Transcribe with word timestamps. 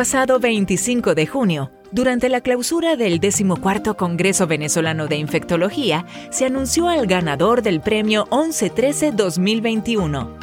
Pasado 0.00 0.40
25 0.40 1.14
de 1.14 1.26
junio, 1.26 1.70
durante 1.92 2.30
la 2.30 2.40
clausura 2.40 2.96
del 2.96 3.20
14 3.20 3.94
Congreso 3.98 4.46
Venezolano 4.46 5.08
de 5.08 5.16
Infectología, 5.16 6.06
se 6.30 6.46
anunció 6.46 6.88
al 6.88 7.06
ganador 7.06 7.60
del 7.60 7.82
premio 7.82 8.26
1113 8.32 9.12
2021. 9.12 10.38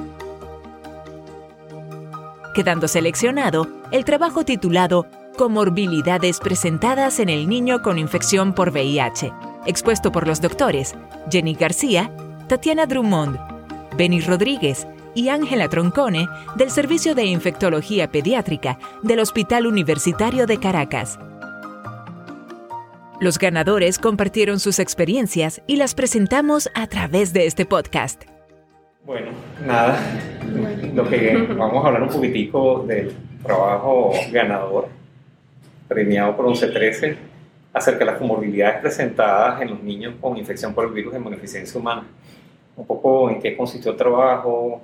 Quedando 2.54 2.88
seleccionado 2.88 3.68
el 3.90 4.06
trabajo 4.06 4.46
titulado 4.46 5.08
Comorbilidades 5.40 6.40
presentadas 6.40 7.20
en 7.20 7.30
el 7.30 7.50
niño 7.50 7.82
con 7.82 7.98
infección 7.98 8.54
por 8.54 8.70
VIH, 8.70 9.34
expuesto 9.66 10.12
por 10.12 10.28
los 10.28 10.40
doctores 10.40 10.94
Jenny 11.32 11.56
García, 11.56 12.12
Tatiana 12.48 12.86
Drummond, 12.86 13.40
Benny 13.98 14.22
Rodríguez, 14.22 14.86
y 15.18 15.30
Ángela 15.30 15.68
Troncone 15.68 16.30
del 16.58 16.70
Servicio 16.70 17.16
de 17.16 17.26
Infectología 17.26 18.12
Pediátrica 18.12 18.78
del 19.02 19.20
Hospital 19.20 19.66
Universitario 19.66 20.46
de 20.46 20.60
Caracas. 20.60 21.18
Los 23.20 23.40
ganadores 23.40 23.98
compartieron 23.98 24.60
sus 24.60 24.78
experiencias 24.78 25.64
y 25.66 25.78
las 25.78 25.96
presentamos 25.96 26.70
a 26.76 26.86
través 26.86 27.34
de 27.34 27.48
este 27.48 27.66
podcast. 27.66 28.26
Bueno, 29.06 29.32
nada, 29.66 30.00
lo 30.94 31.10
que 31.10 31.36
vamos 31.58 31.84
a 31.84 31.88
hablar 31.88 32.04
un 32.04 32.10
poquitico 32.10 32.84
del 32.88 33.12
trabajo 33.42 34.14
ganador 34.32 34.88
premiado 35.88 36.38
por 36.38 36.46
1113 36.46 37.18
acerca 37.74 38.00
de 38.00 38.06
las 38.06 38.20
comorbilidades 38.20 38.82
presentadas 38.82 39.64
en 39.64 39.72
los 39.72 39.82
niños 39.82 40.14
con 40.22 40.38
infección 40.38 40.76
por 40.76 40.86
el 40.86 40.92
virus 40.92 41.14
de 41.14 41.18
inmunodeficiencia 41.18 41.80
humana. 41.80 42.06
Un 42.76 42.86
poco 42.86 43.32
en 43.32 43.42
qué 43.42 43.58
consistió 43.58 43.94
el 43.94 43.98
trabajo, 43.98 44.84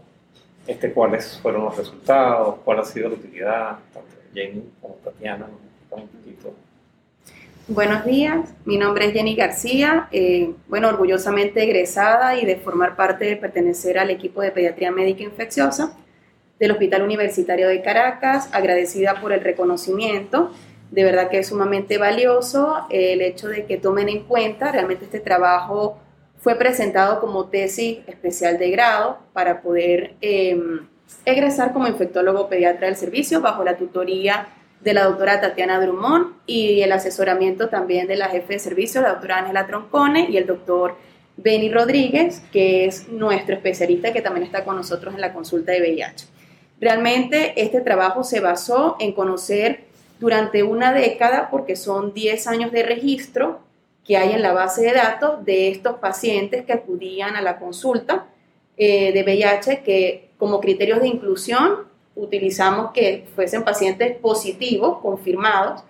este, 0.67 0.93
cuáles 0.93 1.39
fueron 1.41 1.65
los 1.65 1.77
resultados, 1.77 2.55
cuál 2.63 2.79
ha 2.79 2.85
sido 2.85 3.09
la 3.09 3.15
utilidad, 3.15 3.79
tanto 3.93 4.09
Jenny 4.33 4.63
como 4.81 4.95
Tatiana, 4.95 5.47
un 5.91 6.07
poquito. 6.07 6.53
Buenos 7.67 8.03
días, 8.05 8.53
mi 8.65 8.77
nombre 8.77 9.05
es 9.05 9.13
Jenny 9.13 9.35
García, 9.35 10.07
eh, 10.11 10.53
bueno, 10.67 10.89
orgullosamente 10.89 11.63
egresada 11.63 12.37
y 12.37 12.45
de 12.45 12.57
formar 12.57 12.95
parte 12.95 13.25
de 13.25 13.37
pertenecer 13.37 13.97
al 13.97 14.09
equipo 14.09 14.41
de 14.41 14.51
pediatría 14.51 14.91
médica 14.91 15.23
infecciosa 15.23 15.97
del 16.59 16.71
Hospital 16.71 17.03
Universitario 17.03 17.69
de 17.69 17.81
Caracas, 17.81 18.49
agradecida 18.51 19.21
por 19.21 19.31
el 19.31 19.41
reconocimiento, 19.41 20.51
de 20.91 21.03
verdad 21.03 21.29
que 21.29 21.39
es 21.39 21.47
sumamente 21.47 21.97
valioso 21.97 22.85
el 22.89 23.21
hecho 23.21 23.47
de 23.47 23.65
que 23.65 23.77
tomen 23.77 24.09
en 24.09 24.23
cuenta 24.25 24.71
realmente 24.71 25.05
este 25.05 25.19
trabajo 25.19 25.97
fue 26.43 26.55
presentado 26.55 27.21
como 27.21 27.45
tesis 27.45 27.99
especial 28.05 28.57
de 28.59 28.69
grado 28.69 29.17
para 29.31 29.61
poder 29.61 30.15
em, 30.19 30.81
egresar 31.23 31.71
como 31.71 31.87
infectólogo 31.87 32.49
pediatra 32.49 32.87
del 32.87 32.97
servicio 32.97 33.39
bajo 33.39 33.63
la 33.63 33.77
tutoría 33.77 34.49
de 34.81 34.93
la 34.93 35.05
doctora 35.05 35.39
Tatiana 35.39 35.79
Drummond 35.79 36.33
y 36.45 36.81
el 36.81 36.91
asesoramiento 36.91 37.69
también 37.69 38.07
de 38.07 38.17
la 38.17 38.27
jefe 38.27 38.53
de 38.53 38.59
servicio, 38.59 39.01
la 39.01 39.11
doctora 39.11 39.39
Ángela 39.39 39.65
Troncone 39.67 40.27
y 40.29 40.35
el 40.35 40.45
doctor 40.45 40.97
Benny 41.37 41.71
Rodríguez, 41.71 42.43
que 42.51 42.85
es 42.85 43.07
nuestro 43.07 43.55
especialista 43.55 44.11
que 44.11 44.21
también 44.21 44.45
está 44.45 44.65
con 44.65 44.75
nosotros 44.75 45.15
en 45.15 45.21
la 45.21 45.31
consulta 45.31 45.71
de 45.71 45.79
VIH. 45.79 46.27
Realmente 46.81 47.53
este 47.55 47.79
trabajo 47.79 48.25
se 48.25 48.41
basó 48.41 48.97
en 48.99 49.13
conocer 49.13 49.85
durante 50.19 50.61
una 50.63 50.91
década, 50.91 51.47
porque 51.49 51.77
son 51.77 52.13
10 52.13 52.47
años 52.47 52.71
de 52.73 52.83
registro, 52.83 53.61
que 54.05 54.17
hay 54.17 54.33
en 54.33 54.41
la 54.41 54.53
base 54.53 54.81
de 54.81 54.93
datos 54.93 55.45
de 55.45 55.69
estos 55.69 55.97
pacientes 55.97 56.65
que 56.65 56.73
acudían 56.73 57.35
a 57.35 57.41
la 57.41 57.57
consulta 57.57 58.25
eh, 58.77 59.13
de 59.13 59.23
VIH, 59.23 59.81
que 59.83 60.29
como 60.37 60.59
criterios 60.59 60.99
de 60.99 61.07
inclusión 61.07 61.87
utilizamos 62.15 62.91
que 62.91 63.25
fuesen 63.35 63.63
pacientes 63.63 64.15
positivos, 64.17 64.99
confirmados, 64.99 65.83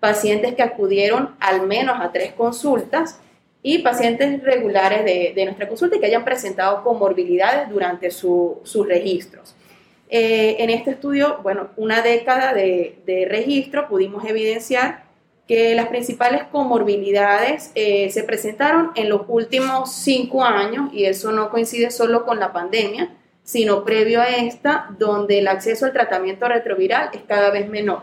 pacientes 0.00 0.54
que 0.54 0.62
acudieron 0.62 1.36
al 1.38 1.66
menos 1.66 2.00
a 2.00 2.10
tres 2.10 2.32
consultas 2.32 3.20
y 3.62 3.78
pacientes 3.78 4.42
regulares 4.42 5.04
de, 5.04 5.44
nuestra 5.44 5.68
consulta 5.68 5.96
y 5.96 6.00
que 6.00 6.06
hayan 6.06 6.24
presentado 6.24 6.82
comorbilidades 6.82 7.70
durante 7.70 8.10
sus 8.10 8.86
registros. 8.88 9.54
Eh, 10.10 10.56
en 10.58 10.70
este 10.70 10.90
estudio, 10.90 11.38
bueno, 11.42 11.68
una 11.76 12.02
década 12.02 12.52
de, 12.52 12.98
de 13.06 13.26
registro 13.26 13.88
pudimos 13.88 14.24
evidenciar 14.24 15.04
que 15.46 15.74
las 15.74 15.88
principales 15.88 16.44
comorbilidades 16.44 17.72
eh, 17.74 18.10
se 18.10 18.22
presentaron 18.22 18.92
en 18.94 19.08
los 19.08 19.22
últimos 19.28 19.92
cinco 19.92 20.44
años 20.44 20.90
y 20.92 21.04
eso 21.04 21.32
no 21.32 21.50
coincide 21.50 21.90
solo 21.90 22.24
con 22.24 22.38
la 22.38 22.52
pandemia, 22.52 23.10
sino 23.42 23.84
previo 23.84 24.20
a 24.20 24.28
esta, 24.28 24.86
donde 24.98 25.40
el 25.40 25.48
acceso 25.48 25.86
al 25.86 25.92
tratamiento 25.92 26.46
retroviral 26.46 27.10
es 27.12 27.22
cada 27.26 27.50
vez 27.50 27.68
menor. 27.68 28.02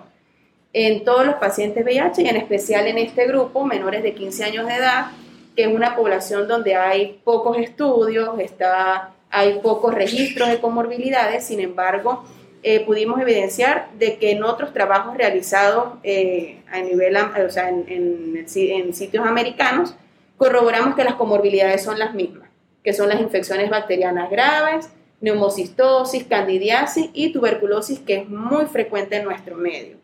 En 0.73 1.03
todos 1.03 1.25
los 1.25 1.35
pacientes 1.35 1.83
VIH 1.83 2.21
y 2.21 2.27
en 2.27 2.35
especial 2.35 2.87
en 2.87 2.97
este 2.97 3.25
grupo, 3.25 3.65
menores 3.65 4.03
de 4.03 4.13
15 4.13 4.43
años 4.43 4.67
de 4.67 4.75
edad, 4.75 5.07
que 5.55 5.63
es 5.63 5.67
una 5.67 5.95
población 5.95 6.47
donde 6.47 6.75
hay 6.75 7.19
pocos 7.23 7.57
estudios, 7.57 8.37
está, 8.39 9.13
hay 9.31 9.59
pocos 9.59 9.95
registros 9.95 10.49
de 10.49 10.59
comorbilidades, 10.59 11.45
sin 11.45 11.59
embargo, 11.61 12.23
eh, 12.61 12.85
pudimos 12.85 13.21
evidenciar 13.21 13.89
de 13.97 14.17
que 14.17 14.31
en 14.31 14.43
otros 14.43 14.73
trabajos 14.73 15.15
realizados 15.15 15.93
eh, 16.03 16.61
a 16.71 16.81
nivel, 16.81 17.15
o 17.15 17.49
sea, 17.49 17.69
en, 17.69 17.85
en, 17.87 18.93
sitios 18.93 19.25
americanos, 19.25 19.95
corroboramos 20.37 20.95
que 20.95 21.03
las 21.03 21.15
comorbilidades 21.15 21.83
son 21.83 21.99
las 21.99 22.13
mismas, 22.13 22.49
que 22.83 22.93
son 22.93 23.07
las 23.09 23.21
infecciones 23.21 23.69
bacterianas 23.69 24.29
graves, 24.29 24.89
neumocistosis, 25.21 26.25
candidiasis 26.25 27.09
y 27.13 27.31
tuberculosis, 27.31 27.99
que 27.99 28.15
es 28.17 28.29
muy 28.29 28.65
frecuente 28.65 29.17
en 29.17 29.25
nuestro 29.25 29.55
medio, 29.55 29.97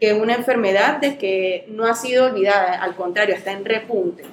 que 0.00 0.10
es 0.10 0.20
una 0.20 0.34
enfermedad 0.34 1.00
de 1.00 1.16
que 1.16 1.66
no 1.68 1.86
ha 1.86 1.94
sido 1.94 2.26
olvidada, 2.26 2.82
al 2.82 2.96
contrario, 2.96 3.34
está 3.34 3.52
en 3.52 3.64
repunte. 3.64 4.24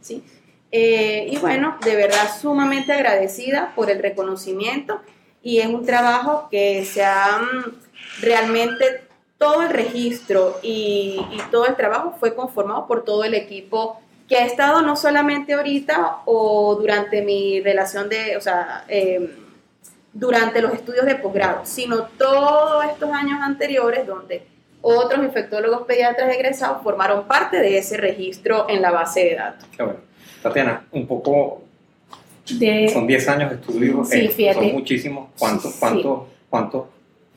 ¿sí? 0.00 0.22
Eh, 0.70 1.28
y 1.30 1.38
bueno, 1.38 1.78
de 1.82 1.96
verdad 1.96 2.28
sumamente 2.38 2.92
agradecida 2.92 3.72
por 3.74 3.90
el 3.90 4.00
reconocimiento 4.00 5.00
y 5.42 5.58
es 5.58 5.66
un 5.66 5.84
trabajo 5.84 6.48
que 6.50 6.84
se 6.84 7.04
ha 7.04 7.38
mm, 7.38 8.22
realmente 8.22 9.08
todo 9.38 9.62
el 9.62 9.70
registro 9.70 10.58
y, 10.62 11.20
todo 11.50 11.66
el 11.66 11.76
trabajo 11.76 12.14
fue 12.18 12.34
conformado 12.34 12.86
por 12.86 13.04
todo 13.04 13.24
el 13.24 13.34
equipo 13.34 14.00
que 14.28 14.36
ha 14.36 14.44
estado 14.44 14.82
no 14.82 14.96
solamente 14.96 15.54
ahorita 15.54 16.18
o 16.26 16.74
durante 16.74 17.22
mi 17.22 17.60
relación 17.60 18.08
de, 18.08 18.36
o 18.36 18.40
sea, 18.40 18.84
em, 18.88 19.30
durante 20.12 20.60
los 20.60 20.74
estudios 20.74 21.06
de 21.06 21.14
posgrado, 21.14 21.60
sino 21.64 22.02
todos 22.18 22.84
estos 22.86 23.10
años 23.10 23.38
anteriores 23.40 24.06
donde 24.06 24.44
otros 24.82 25.24
infectólogos 25.24 25.86
pediatras 25.86 26.34
egresados 26.34 26.82
formaron 26.82 27.26
parte 27.26 27.58
de 27.58 27.78
ese 27.78 27.96
registro 27.96 28.66
en 28.68 28.82
la 28.82 28.90
base 28.90 29.24
de 29.24 29.34
datos. 29.36 29.68
Qué 29.76 29.82
bueno. 29.82 30.00
Tatiana, 30.42 30.86
un 30.92 31.06
poco 31.06 31.62
son 32.48 33.06
10 33.06 33.28
años 33.28 33.50
de 33.50 33.56
estudio, 33.56 34.04
sí, 34.04 34.30
eh, 34.38 34.54
son 34.54 34.72
muchísimos. 34.72 35.28
¿Cuántos, 35.38 35.74
cuántos, 35.74 36.22
cuántos, 36.48 36.86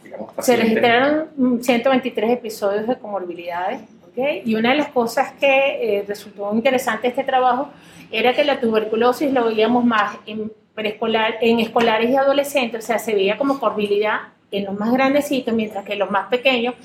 digamos, 0.04 0.32
Se 0.40 0.56
registraron 0.56 1.62
123 1.62 2.32
episodios 2.32 2.88
de 2.88 2.98
comorbilidades, 2.98 3.82
¿okay? 4.10 4.42
y 4.46 4.56
una 4.56 4.72
de 4.72 4.78
las 4.78 4.90
cosas 4.90 5.34
que 5.40 5.98
eh, 5.98 6.06
resultó 6.08 6.54
interesante 6.54 7.08
este 7.08 7.24
trabajo 7.24 7.70
era 8.12 8.34
que 8.34 8.44
la 8.44 8.60
tuberculosis 8.60 9.32
lo 9.32 9.46
veíamos 9.46 9.86
más 9.86 10.18
en, 10.26 10.52
preescolar, 10.74 11.36
en 11.42 11.60
escolares 11.60 12.10
y 12.10 12.16
adolescentes, 12.16 12.84
o 12.84 12.88
sea, 12.88 13.00
se 13.00 13.14
veía 13.14 13.38
como 13.38 13.60
comorbilidad 13.60 14.20
en 14.52 14.66
los 14.66 14.78
más 14.78 14.92
grandecitos, 14.92 15.54
mientras 15.54 15.86
que 15.86 15.96
los 15.96 16.12
más 16.12 16.28
pequeños 16.28 16.76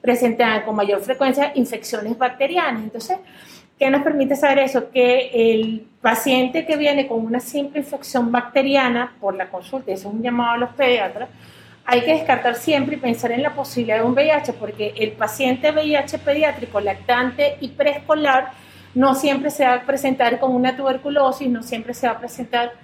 presentaban 0.00 0.62
con 0.62 0.74
mayor 0.74 1.00
frecuencia 1.00 1.52
infecciones 1.54 2.18
bacterianas. 2.18 2.82
Entonces, 2.82 3.18
¿Qué 3.82 3.90
nos 3.90 4.02
permite 4.02 4.36
saber 4.36 4.60
eso? 4.60 4.92
Que 4.92 5.32
el 5.34 5.88
paciente 6.00 6.64
que 6.64 6.76
viene 6.76 7.08
con 7.08 7.26
una 7.26 7.40
simple 7.40 7.80
infección 7.80 8.30
bacteriana 8.30 9.16
por 9.20 9.34
la 9.34 9.50
consulta, 9.50 9.90
eso 9.90 10.08
es 10.08 10.14
un 10.14 10.22
llamado 10.22 10.52
a 10.52 10.56
los 10.56 10.70
pediatras, 10.70 11.28
hay 11.84 12.02
que 12.02 12.12
descartar 12.12 12.54
siempre 12.54 12.94
y 12.94 13.00
pensar 13.00 13.32
en 13.32 13.42
la 13.42 13.56
posibilidad 13.56 13.96
de 13.96 14.04
un 14.04 14.12
VIH, 14.12 14.52
porque 14.52 14.94
el 14.96 15.10
paciente 15.10 15.72
VIH 15.72 16.18
pediátrico, 16.18 16.78
lactante 16.78 17.56
y 17.60 17.70
preescolar 17.70 18.52
no 18.94 19.16
siempre 19.16 19.50
se 19.50 19.64
va 19.64 19.74
a 19.74 19.82
presentar 19.82 20.38
con 20.38 20.54
una 20.54 20.76
tuberculosis, 20.76 21.48
no 21.48 21.64
siempre 21.64 21.92
se 21.92 22.06
va 22.06 22.12
a 22.12 22.18
presentar 22.20 22.74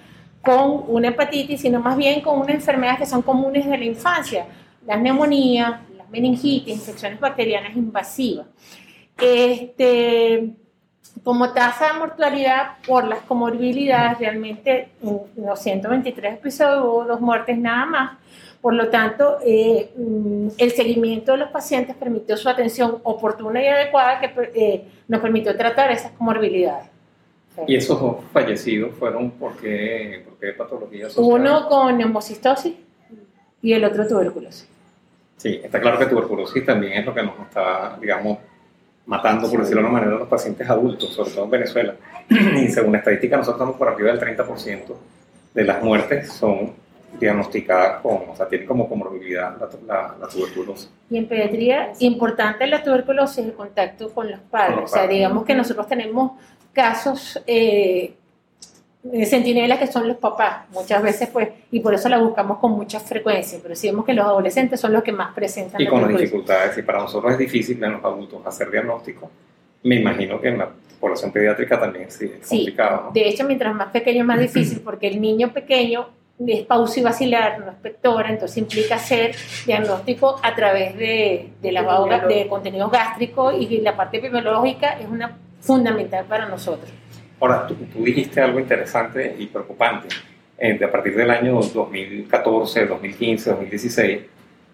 con 0.43 0.83
una 0.89 1.11
hepatitis, 1.11 1.61
sino 1.61 1.79
más 1.79 1.97
bien 1.97 2.23
con 2.23 2.41
una 2.41 2.53
enfermedad 2.53 2.99
que 2.99 3.07
son 3.07 3.23
comunes 3.23 3.67
de 3.67 3.79
la 3.79 3.85
infancia, 3.85 4.47
las 4.85 5.01
neumonías, 5.01 5.75
las 5.97 6.11
meningitis, 6.11 6.75
infecciones 6.75 7.21
bacterianas 7.21 7.77
invasivas. 7.77 8.49
Este, 9.17 10.57
como 11.23 11.53
tasa 11.53 11.93
de 11.93 11.99
mortalidad 11.99 12.79
por 12.87 13.05
las 13.05 13.21
comorbilidades, 13.21 14.19
realmente 14.19 14.89
en 15.03 15.47
los 15.47 15.61
123 15.61 16.35
episodios 16.35 16.85
hubo 16.85 17.05
dos 17.05 17.21
muertes 17.21 17.59
nada 17.59 17.87
más. 17.87 18.19
Por 18.61 18.75
lo 18.75 18.89
tanto, 18.89 19.39
eh, 19.45 19.91
mm, 19.97 20.49
el 20.59 20.71
seguimiento 20.73 21.33
de 21.33 21.39
los 21.39 21.51
pacientes 21.51 21.95
permitió 21.97 22.37
su 22.37 22.49
atención 22.49 22.99
oportuna 23.05 23.63
y 23.63 23.67
adecuada 23.67 24.21
que 24.21 24.33
eh, 24.55 24.85
nos 25.07 25.21
permitió 25.21 25.57
tratar 25.57 25.93
esas 25.93 26.13
comorbilidades. 26.13 26.89
¿Y 27.67 27.77
esos 27.77 28.01
dos 28.01 28.17
fallecidos 28.33 28.95
fueron 28.97 29.33
por 29.33 29.57
qué, 29.57 30.25
por 30.29 30.39
qué 30.39 30.53
patologías? 30.53 31.17
Uno 31.17 31.69
con 31.69 31.99
neumocistosis 31.99 32.75
y 33.63 33.73
el 33.73 33.85
otro 33.85 34.07
tuberculosis. 34.07 34.69
Sí, 35.37 35.61
está 35.63 35.81
claro 35.81 35.99
que 35.99 36.07
tuberculosis 36.07 36.65
también 36.65 36.95
es 36.95 37.07
lo 37.07 37.15
que 37.15 37.23
nos 37.23 37.39
está, 37.41 37.97
digamos, 38.01 38.39
matando, 39.09 39.51
por 39.51 39.61
decirlo 39.61 39.83
de 39.83 39.89
una 39.89 39.99
manera, 39.99 40.17
a 40.17 40.19
los 40.21 40.29
pacientes 40.29 40.69
adultos, 40.69 41.13
sobre 41.15 41.31
todo 41.31 41.45
en 41.47 41.51
Venezuela. 41.51 41.95
Y 42.29 42.69
según 42.69 42.93
la 42.93 42.99
estadística, 42.99 43.37
nosotros 43.37 43.57
estamos 43.57 43.77
por 43.77 43.89
arriba 43.89 44.13
del 44.13 44.21
30% 44.21 44.95
de 45.55 45.65
las 45.65 45.83
muertes 45.83 46.31
son 46.31 46.73
diagnosticadas 47.19 48.03
con, 48.03 48.19
o 48.29 48.37
sea, 48.37 48.47
tienen 48.47 48.67
como 48.67 48.87
comorbilidad 48.87 49.57
la, 49.87 50.15
la, 50.21 50.29
tuberculosis. 50.29 50.91
Y 51.09 51.17
en 51.17 51.27
pediatría, 51.27 51.93
importante 52.01 52.67
la 52.67 52.83
tuberculosis 52.83 53.39
el 53.47 53.55
contacto 53.55 54.13
con 54.13 54.31
los 54.31 54.41
padres. 54.41 54.79
O 54.85 54.87
sea, 54.87 55.07
digamos 55.07 55.45
que 55.45 55.55
nosotros 55.55 55.89
tenemos 55.89 56.33
casos 56.75 57.43
eh, 57.47 58.13
centinelas 59.27 59.79
que 59.79 59.87
son 59.87 60.09
los 60.09 60.17
papás, 60.17 60.69
muchas 60.71 61.03
veces, 61.03 61.29
pues, 61.33 61.49
y 61.71 61.81
por 61.81 61.95
eso 61.95 62.09
la 62.09 62.19
buscamos 62.19 62.59
con 62.59 62.73
mucha 62.73 63.01
frecuencia, 63.01 63.59
pero 63.63 63.75
si 63.75 63.89
vemos 63.89 64.05
que 64.05 64.13
los 64.13 64.25
adolescentes 64.25 64.81
son 64.81 64.93
los 64.93 65.03
que 65.03 65.13
más 65.13 65.35
presentan. 65.35 65.81
Y 65.81 65.87
con 65.87 66.03
las 66.03 66.11
dificultades, 66.11 66.77
y 66.79 66.83
para 66.83 67.01
nosotros 67.01 67.33
es 67.33 67.39
difícil 67.39 67.83
en 67.83 67.93
los 67.93 68.05
adultos 68.05 68.45
hacer 68.45 68.71
diagnóstico, 68.71 69.31
me 69.85 69.97
imagino 69.97 70.41
que 70.41 70.49
en 70.49 70.59
la 70.59 70.69
población 71.01 71.31
pediátrica 71.31 71.79
también 71.79 72.11
sí, 72.11 72.31
es 72.41 72.49
complicado. 72.49 73.11
De 73.15 73.29
hecho, 73.29 73.45
mientras 73.45 73.75
más 73.75 73.89
pequeño, 73.89 74.25
más 74.25 74.41
difícil, 74.41 74.81
porque 74.81 75.07
el 75.07 75.21
niño 75.21 75.53
pequeño 75.53 76.09
es 76.45 76.65
pausivacilar, 76.67 77.61
no 77.61 77.71
es 77.71 77.77
pectora, 77.77 78.31
entonces 78.31 78.59
implica 78.59 78.97
hacer 78.97 79.35
diagnóstico 79.65 80.41
a 80.43 80.55
través 80.55 80.97
de, 80.97 81.51
de 81.61 81.73
lavado 81.73 82.07
de 82.27 82.47
contenidos 82.49 82.91
gástricos 82.91 83.55
y 83.59 83.81
la 83.81 83.97
parte 83.97 84.19
epidemiológica 84.19 84.99
es 84.99 85.07
una 85.09 85.37
fundamental 85.61 86.25
para 86.27 86.47
nosotros. 86.49 86.91
Ahora, 87.41 87.67
tú, 87.67 87.77
dijiste 88.03 88.41
algo 88.41 88.59
interesante 88.59 89.37
y 89.39 89.47
preocupante. 89.47 90.09
Eh, 90.59 90.79
a 90.83 90.91
partir 90.91 91.15
del 91.15 91.31
año 91.31 91.61
2014, 91.61 92.87
2015, 92.87 93.51
2016, 93.51 94.21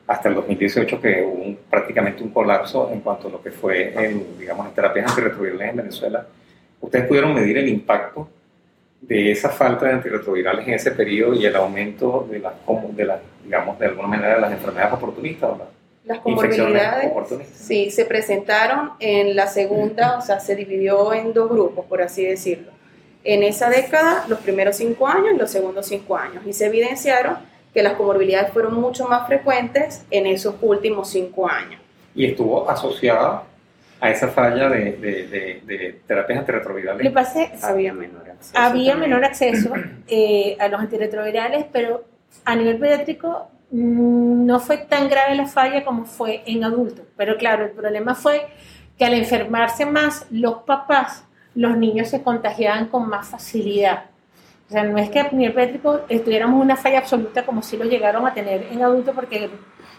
hasta 0.06 0.28
el 0.28 0.34
2018, 0.34 1.00
que 1.00 1.22
hubo 1.22 1.56
prácticamente 1.68 2.22
un 2.22 2.30
colapso 2.30 2.90
en 2.90 3.00
cuanto 3.00 3.28
a 3.28 3.32
lo 3.32 3.42
que 3.42 3.50
fue, 3.50 3.94
digamos, 4.38 4.66
en 4.66 4.74
terapias 4.74 5.10
antirretrovirales 5.10 5.70
en 5.70 5.76
Venezuela, 5.76 6.26
¿ustedes 6.80 7.06
pudieron 7.06 7.34
medir 7.34 7.58
el 7.58 7.68
impacto 7.68 8.28
de 9.00 9.32
esa 9.32 9.50
falta 9.50 9.86
de 9.86 9.92
antirretrovirales 9.92 10.66
en 10.66 10.74
ese 10.74 10.92
periodo 10.92 11.34
y 11.34 11.44
el 11.44 11.56
aumento 11.56 12.26
de 12.30 12.38
las, 12.38 12.54
de 12.96 13.04
las 13.04 13.20
digamos, 13.44 13.78
de 13.78 13.86
alguna 13.86 14.08
manera, 14.08 14.36
de 14.36 14.40
las 14.40 14.52
enfermedades 14.52 14.94
oportunistas? 14.94 15.50
Las 16.04 16.18
comorbilidades 16.18 17.12
sí, 17.54 17.90
se 17.90 18.04
presentaron 18.04 18.92
en 19.00 19.34
la 19.34 19.46
segunda, 19.46 20.18
o 20.18 20.20
sea, 20.20 20.38
se 20.38 20.54
dividió 20.54 21.14
en 21.14 21.32
dos 21.32 21.48
grupos, 21.48 21.86
por 21.86 22.02
así 22.02 22.24
decirlo. 22.24 22.72
En 23.24 23.42
esa 23.42 23.70
década, 23.70 24.26
los 24.28 24.40
primeros 24.40 24.76
cinco 24.76 25.08
años 25.08 25.32
y 25.34 25.38
los 25.38 25.50
segundos 25.50 25.86
cinco 25.86 26.16
años. 26.16 26.46
Y 26.46 26.52
se 26.52 26.66
evidenciaron 26.66 27.36
que 27.72 27.82
las 27.82 27.94
comorbilidades 27.94 28.52
fueron 28.52 28.74
mucho 28.74 29.08
más 29.08 29.26
frecuentes 29.26 30.04
en 30.10 30.26
esos 30.26 30.56
últimos 30.60 31.08
cinco 31.08 31.48
años. 31.48 31.80
Y 32.14 32.26
estuvo 32.26 32.68
asociada 32.68 33.44
a 33.98 34.10
esa 34.10 34.28
falla 34.28 34.68
de, 34.68 34.92
de, 34.92 35.62
de, 35.64 36.00
terapias 36.06 36.40
antirretrovirales. 36.40 37.02
había 37.62 37.94
menor 37.94 38.28
acceso. 38.28 38.58
Había 38.58 38.94
menor 38.94 39.24
acceso 39.24 39.72
eh, 40.06 40.56
a 40.60 40.68
los 40.68 40.80
antirretrovirales, 40.80 41.64
pero 41.72 42.04
a 42.44 42.54
nivel 42.54 42.78
pediátrico 42.78 43.48
no 43.74 44.60
fue 44.60 44.76
tan 44.76 45.08
grave 45.08 45.34
la 45.34 45.46
falla 45.46 45.84
como 45.84 46.04
fue 46.04 46.44
en 46.46 46.62
adultos. 46.62 47.06
Pero 47.16 47.36
claro, 47.36 47.64
el 47.64 47.72
problema 47.72 48.14
fue 48.14 48.46
que 48.96 49.04
al 49.04 49.14
enfermarse 49.14 49.84
más 49.84 50.26
los 50.30 50.62
papás, 50.62 51.24
los 51.56 51.76
niños 51.76 52.08
se 52.08 52.22
contagiaban 52.22 52.86
con 52.86 53.08
más 53.08 53.26
facilidad. 53.26 54.04
O 54.68 54.72
sea, 54.72 54.84
no 54.84 54.96
es 54.96 55.10
que 55.10 55.18
a 55.18 55.30
nivel 55.32 55.54
pediátrico 55.54 56.00
tuviéramos 56.24 56.62
una 56.62 56.76
falla 56.76 57.00
absoluta 57.00 57.44
como 57.44 57.62
si 57.62 57.76
lo 57.76 57.84
llegaron 57.84 58.24
a 58.24 58.32
tener 58.32 58.68
en 58.70 58.80
adultos, 58.80 59.12
porque 59.12 59.50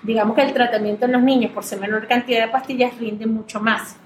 digamos 0.04 0.36
que 0.36 0.44
el 0.44 0.54
tratamiento 0.54 1.06
en 1.06 1.12
los 1.12 1.22
niños 1.22 1.52
por 1.52 1.66
ser 1.66 1.82
menor 1.82 2.08
cantidad 2.08 2.46
de 2.46 2.52
pastillas 2.52 2.98
rinde 2.98 3.26
mucho 3.26 3.60
más. 3.60 3.98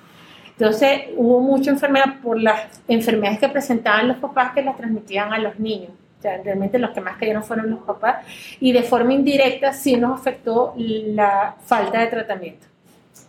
Entonces 0.58 1.10
hubo 1.16 1.42
mucha 1.42 1.70
enfermedad 1.70 2.20
por 2.24 2.42
las 2.42 2.82
enfermedades 2.88 3.40
que 3.40 3.50
presentaban 3.50 4.08
los 4.08 4.18
papás 4.18 4.52
que 4.54 4.64
las 4.64 4.76
transmitían 4.76 5.32
a 5.32 5.38
los 5.38 5.60
niños. 5.60 5.92
O 6.20 6.22
sea, 6.22 6.38
realmente 6.44 6.78
los 6.80 6.92
que 6.92 7.00
más 7.00 7.18
cayeron 7.18 7.46
fueron 7.46 7.70
los 7.70 7.80
papás 7.80 8.26
y 8.60 8.74
de 8.74 8.84
forma 8.84 9.14
indirecta 9.14 9.72
sí 9.72 9.96
nos 9.96 10.20
afectó 10.20 10.74
la 10.76 11.56
falta 11.66 12.02
de 12.02 12.08
tratamiento. 12.08 12.68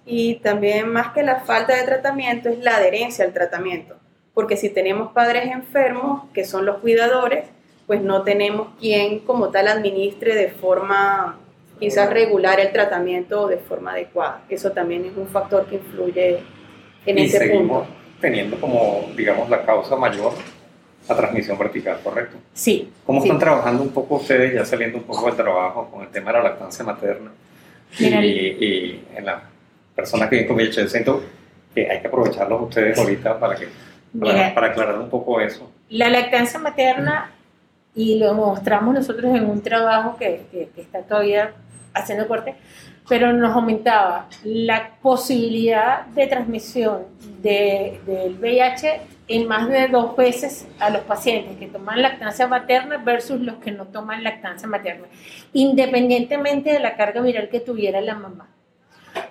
Y 0.05 0.37
también 0.37 0.89
más 0.89 1.13
que 1.13 1.23
la 1.23 1.41
falta 1.41 1.77
de 1.77 1.85
tratamiento 1.85 2.49
es 2.49 2.59
la 2.59 2.77
adherencia 2.77 3.25
al 3.25 3.33
tratamiento, 3.33 3.97
porque 4.35 4.57
si 4.57 4.71
tenemos 4.71 5.13
padres 5.13 5.53
enfermos, 5.53 6.25
que 6.35 6.45
son 6.45 6.67
los 6.67 6.79
cuidadores, 6.79 7.45
pues 7.87 8.03
no 8.03 8.23
tenemos 8.23 8.69
quien 8.81 9.21
como 9.21 9.51
tal 9.51 9.69
administre 9.69 10.35
de 10.35 10.49
forma 10.49 11.39
quizás 11.79 12.11
regular 12.11 12.59
el 12.59 12.73
tratamiento 12.73 13.47
de 13.47 13.59
forma 13.59 13.93
adecuada. 13.93 14.43
Eso 14.49 14.73
también 14.73 15.05
es 15.05 15.17
un 15.17 15.29
factor 15.29 15.67
que 15.67 15.77
influye 15.77 16.41
en 17.07 17.19
y 17.19 17.23
ese 17.23 17.51
punto. 17.51 17.87
Teniendo 18.21 18.61
como, 18.61 19.09
digamos, 19.17 19.49
la 19.49 19.65
causa 19.65 19.95
mayor 19.95 20.33
la 21.11 21.17
transmisión 21.17 21.59
vertical, 21.59 21.99
¿correcto? 22.03 22.37
Sí. 22.55 22.91
¿Cómo 23.05 23.23
están 23.23 23.39
trabajando 23.39 23.83
un 23.83 23.91
poco 23.91 24.17
ustedes, 24.17 24.55
ya 24.55 24.65
saliendo 24.65 24.99
un 24.99 25.05
poco 25.05 25.27
del 25.27 25.37
trabajo, 25.37 25.89
con 25.91 26.03
el 26.03 26.09
tema 26.09 26.33
de 26.33 26.39
la 26.39 26.45
lactancia 26.45 26.85
materna? 26.85 27.31
y, 27.99 29.01
en 29.17 29.27
la 29.27 29.43
persona 29.95 30.29
que 30.29 30.37
viene 30.37 30.47
con 30.47 30.57
VIH, 30.57 30.89
siento 30.89 31.23
que 31.75 31.91
hay 31.91 32.01
que 32.01 32.07
aprovecharlos 32.07 32.63
ustedes 32.63 32.97
ahorita 32.97 33.41
para, 33.41 33.57
que, 33.57 33.69
para, 34.19 34.69
aclarar 34.69 34.99
un 34.99 35.11
poco 35.11 35.41
eso. 35.41 35.69
La 35.89 36.09
lactancia 36.09 36.61
materna, 36.61 37.33
y 37.97 38.19
lo 38.21 38.35
mostramos 38.35 38.95
nosotros 38.95 39.35
en 39.35 39.51
un 39.51 39.61
trabajo 39.61 40.17
que, 40.17 40.43
que, 40.53 40.81
está 40.81 41.03
todavía 41.03 41.53
haciendo 41.93 42.29
corte, 42.29 42.55
pero 43.09 43.33
nos 43.33 43.53
aumentaba 43.53 44.29
la 44.45 44.91
posibilidad 45.03 46.07
de 46.07 46.29
transmisión 46.29 47.03
de, 47.43 48.01
del 48.07 48.39
VIH 48.39 49.01
en 49.31 49.47
más 49.47 49.69
de 49.69 49.87
dos 49.87 50.17
veces 50.17 50.67
a 50.81 50.91
los 50.91 51.03
pacientes 51.03 51.57
que 51.57 51.69
toman 51.69 52.03
lactancia 52.03 52.49
materna 52.49 52.97
versus 52.99 53.41
los 53.41 53.59
que 53.59 53.71
no 53.71 53.87
toman 53.87 54.25
lactancia 54.25 54.69
materna, 54.69 55.07
independientemente 55.53 56.73
de 56.73 56.81
la 56.81 56.97
carga 56.97 57.21
viral 57.21 57.49
que 57.49 57.61
tuviera 57.61 58.01
la 58.01 58.17
mamá. 58.17 58.49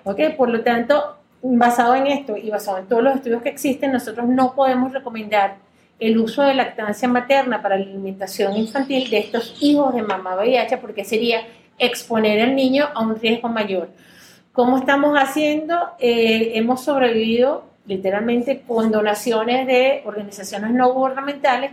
¿Ok? 0.06 0.22
Por 0.38 0.50
lo 0.50 0.62
tanto, 0.62 1.18
basado 1.42 1.96
en 1.96 2.08
esto 2.08 2.38
y 2.38 2.50
basado 2.50 2.78
en 2.78 2.88
todos 2.88 3.04
los 3.04 3.16
estudios 3.18 3.42
que 3.42 3.50
existen, 3.50 3.92
nosotros 3.92 4.26
no 4.30 4.56
podemos 4.56 4.94
recomendar 4.94 5.58
el 6.00 6.18
uso 6.18 6.44
de 6.44 6.54
lactancia 6.54 7.10
materna 7.10 7.62
para 7.62 7.78
la 7.78 7.84
alimentación 7.84 8.56
infantil 8.56 9.10
de 9.10 9.18
estos 9.18 9.58
hijos 9.60 9.94
de 9.94 10.02
mamá 10.02 10.38
VIH 10.38 10.78
porque 10.78 11.04
sería 11.04 11.42
exponer 11.78 12.40
al 12.42 12.56
niño 12.56 12.88
a 12.94 13.02
un 13.02 13.20
riesgo 13.20 13.50
mayor. 13.50 13.90
¿Cómo 14.54 14.78
estamos 14.78 15.18
haciendo? 15.18 15.76
Eh, 16.00 16.54
hemos 16.56 16.86
sobrevivido 16.86 17.66
literalmente 17.90 18.62
con 18.68 18.92
donaciones 18.92 19.66
de 19.66 20.04
organizaciones 20.06 20.72
no 20.72 20.94
gubernamentales. 20.94 21.72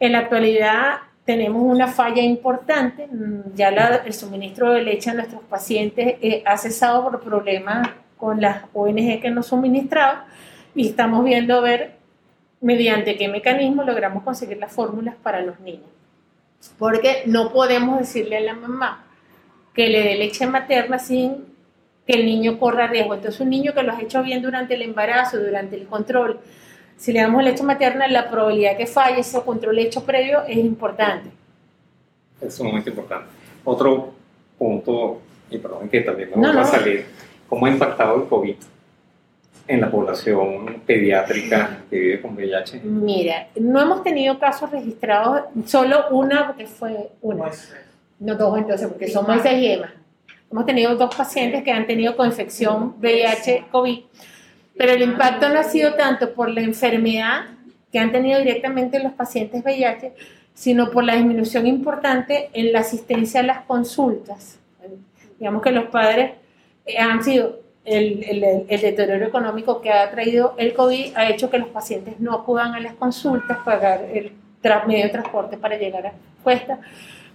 En 0.00 0.12
la 0.12 0.18
actualidad 0.18 0.96
tenemos 1.24 1.62
una 1.62 1.86
falla 1.86 2.20
importante, 2.20 3.08
ya 3.54 3.68
el 3.68 4.12
suministro 4.12 4.72
de 4.72 4.82
leche 4.82 5.10
a 5.10 5.14
nuestros 5.14 5.42
pacientes 5.44 6.16
eh, 6.20 6.42
ha 6.44 6.58
cesado 6.58 7.04
por 7.04 7.20
problemas 7.20 7.88
con 8.16 8.40
las 8.40 8.64
ONG 8.74 9.20
que 9.20 9.30
nos 9.30 9.46
suministraban 9.46 10.24
y 10.74 10.88
estamos 10.88 11.24
viendo 11.24 11.62
ver 11.62 11.96
mediante 12.60 13.16
qué 13.16 13.28
mecanismo 13.28 13.84
logramos 13.84 14.24
conseguir 14.24 14.58
las 14.58 14.72
fórmulas 14.72 15.14
para 15.22 15.42
los 15.42 15.60
niños. 15.60 15.88
Porque 16.78 17.22
no 17.26 17.52
podemos 17.52 18.00
decirle 18.00 18.38
a 18.38 18.40
la 18.40 18.54
mamá 18.54 19.04
que 19.74 19.88
le 19.88 20.02
dé 20.02 20.16
leche 20.16 20.46
materna 20.46 20.98
sin 20.98 21.55
que 22.06 22.14
el 22.14 22.24
niño 22.24 22.58
corra 22.58 22.86
riesgo. 22.86 23.14
Entonces, 23.14 23.40
un 23.40 23.50
niño 23.50 23.74
que 23.74 23.82
lo 23.82 23.92
has 23.92 24.02
hecho 24.02 24.22
bien 24.22 24.42
durante 24.42 24.74
el 24.74 24.82
embarazo, 24.82 25.38
durante 25.38 25.76
el 25.76 25.86
control, 25.86 26.38
si 26.96 27.12
le 27.12 27.20
damos 27.20 27.42
leche 27.42 27.62
materna, 27.62 28.08
la 28.08 28.30
probabilidad 28.30 28.76
que 28.76 28.86
falle 28.86 29.20
ese 29.20 29.40
control 29.42 29.78
hecho 29.78 30.04
previo 30.04 30.42
es 30.46 30.56
importante. 30.56 31.30
Es 32.40 32.54
sumamente 32.54 32.90
importante. 32.90 33.26
Otro 33.64 34.12
punto, 34.58 35.20
y 35.50 35.58
perdón 35.58 35.88
que 35.88 36.00
también 36.00 36.30
me 36.34 36.52
va 36.52 36.62
a 36.62 36.64
salir, 36.64 37.06
¿cómo 37.48 37.66
ha 37.66 37.70
impactado 37.70 38.16
el 38.16 38.28
COVID 38.28 38.56
en 39.68 39.80
la 39.80 39.90
población 39.90 40.82
pediátrica 40.86 41.82
que 41.90 41.98
vive 41.98 42.22
con 42.22 42.34
VIH? 42.34 42.80
Mira, 42.84 43.48
no 43.56 43.80
hemos 43.82 44.02
tenido 44.02 44.38
casos 44.38 44.70
registrados, 44.70 45.42
solo 45.66 46.08
una, 46.10 46.46
porque 46.46 46.66
fue 46.66 47.10
una. 47.20 47.50
No 48.18 48.34
dos 48.36 48.56
entonces, 48.56 48.88
porque 48.88 49.08
son 49.08 49.26
más 49.26 49.44
y 49.44 49.66
Emma. 49.66 49.92
Hemos 50.50 50.66
tenido 50.66 50.94
dos 50.96 51.14
pacientes 51.14 51.62
que 51.62 51.72
han 51.72 51.86
tenido 51.86 52.16
coinfección 52.16 52.94
VIH-COVID, 53.00 54.00
pero 54.76 54.92
el 54.92 55.02
impacto 55.02 55.48
no 55.48 55.58
ha 55.58 55.64
sido 55.64 55.94
tanto 55.94 56.34
por 56.34 56.50
la 56.50 56.60
enfermedad 56.60 57.46
que 57.90 57.98
han 57.98 58.12
tenido 58.12 58.38
directamente 58.38 59.02
los 59.02 59.12
pacientes 59.12 59.64
VIH, 59.64 60.12
sino 60.54 60.90
por 60.90 61.04
la 61.04 61.16
disminución 61.16 61.66
importante 61.66 62.50
en 62.52 62.72
la 62.72 62.80
asistencia 62.80 63.40
a 63.40 63.42
las 63.42 63.60
consultas. 63.62 64.58
Digamos 65.38 65.62
que 65.62 65.72
los 65.72 65.86
padres 65.86 66.32
han 66.98 67.22
sido 67.22 67.60
el, 67.84 68.24
el, 68.24 68.44
el, 68.68 68.80
deterioro 68.80 69.26
económico 69.26 69.80
que 69.80 69.90
ha 69.90 70.10
traído 70.10 70.54
el 70.58 70.74
COVID 70.74 71.12
ha 71.14 71.28
hecho 71.28 71.50
que 71.50 71.58
los 71.58 71.68
pacientes 71.68 72.18
no 72.18 72.34
acudan 72.34 72.74
a 72.74 72.80
las 72.80 72.94
consultas, 72.94 73.58
pagar 73.64 74.08
el 74.12 74.32
medio 74.86 75.04
de 75.04 75.10
transporte 75.10 75.56
para 75.56 75.76
llegar 75.76 76.06
a 76.08 76.12
cuesta 76.42 76.80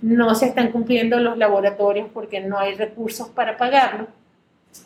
no 0.02 0.34
se 0.36 0.48
están 0.48 0.72
cumpliendo 0.72 1.20
los 1.20 1.38
laboratorios 1.38 2.10
porque 2.14 2.40
no 2.42 2.58
hay 2.58 2.76
recursos 2.76 3.30
para 3.30 3.58
pagarlo. 3.58 4.08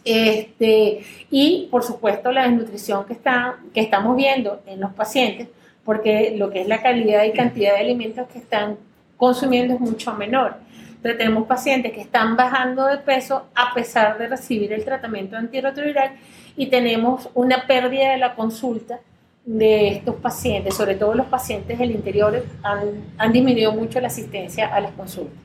Este, 0.04 1.02
y 1.30 1.68
por 1.70 1.84
supuesto 1.84 2.32
la 2.32 2.44
desnutrición 2.44 3.06
que, 3.06 3.14
está, 3.14 3.60
que 3.74 3.82
estamos 3.82 4.16
viendo 4.18 4.62
en 4.66 4.80
los 4.80 4.94
pacientes, 4.94 5.48
porque 5.84 6.36
lo 6.38 6.50
que 6.50 6.62
es 6.62 6.68
la 6.68 6.82
calidad 6.82 7.24
y 7.24 7.32
cantidad 7.32 7.74
de 7.74 7.82
alimentos 7.82 8.28
que 8.28 8.40
están 8.40 8.78
consumiendo 9.18 9.76
es 9.76 9.80
mucho 9.80 10.14
menor. 10.14 10.56
Entonces 10.88 11.18
tenemos 11.20 11.48
pacientes 11.48 11.94
que 11.94 12.02
están 12.02 12.36
bajando 12.36 12.88
de 12.88 12.98
peso 12.98 13.46
a 13.54 13.74
pesar 13.74 14.18
de 14.18 14.28
recibir 14.28 14.74
el 14.74 14.84
tratamiento 14.84 15.38
antirretroviral 15.38 16.14
y 16.58 16.68
tenemos 16.68 17.30
una 17.36 17.68
pérdida 17.68 18.12
de 18.12 18.18
la 18.18 18.34
consulta 18.34 19.00
de 19.46 19.90
estos 19.90 20.16
pacientes, 20.16 20.74
sobre 20.74 20.96
todo 20.96 21.14
los 21.14 21.28
pacientes 21.28 21.78
del 21.78 21.92
interior, 21.92 22.44
han, 22.64 23.14
han 23.18 23.32
disminuido 23.32 23.72
mucho 23.72 24.00
la 24.00 24.08
asistencia 24.08 24.74
a 24.74 24.80
las 24.80 24.92
consultas. 24.94 25.38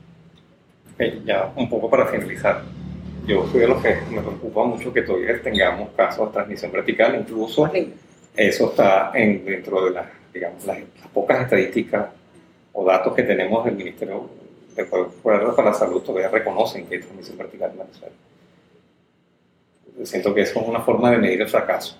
ya 1.23 1.51
un 1.55 1.69
poco 1.69 1.89
para 1.89 2.07
finalizar, 2.07 2.63
yo 3.27 3.47
soy 3.47 3.61
de 3.61 3.67
los 3.67 3.81
que 3.81 3.97
me 4.09 4.21
preocupa 4.21 4.63
mucho 4.63 4.91
que 4.91 5.03
todavía 5.03 5.39
tengamos 5.41 5.89
casos 5.95 6.27
de 6.27 6.33
transmisión 6.33 6.71
vertical, 6.71 7.15
incluso 7.19 7.69
eso 8.35 8.69
está 8.69 9.11
en, 9.13 9.45
dentro 9.45 9.85
de 9.85 9.91
las, 9.91 10.07
digamos, 10.33 10.65
las, 10.65 10.79
pocas 11.13 11.43
estadísticas 11.43 12.07
o 12.73 12.85
datos 12.85 13.13
que 13.13 13.23
tenemos 13.23 13.63
del 13.65 13.75
Ministerio 13.75 14.29
de 14.75 14.85
Cuidados 14.85 15.55
para 15.55 15.69
la 15.69 15.75
Salud, 15.75 16.01
todavía 16.01 16.29
reconocen 16.29 16.87
que 16.87 16.95
hay 16.95 17.01
transmisión 17.01 17.37
vertical 17.37 17.71
en 17.71 17.77
Venezuela. 17.77 18.15
Siento 20.03 20.33
que 20.33 20.41
eso 20.41 20.59
es 20.59 20.67
una 20.67 20.79
forma 20.79 21.11
de 21.11 21.17
medir 21.17 21.41
el 21.41 21.49
fracaso. 21.49 21.97